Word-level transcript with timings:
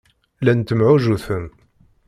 Llan 0.41 0.59
ttemɛujjuten. 0.61 1.45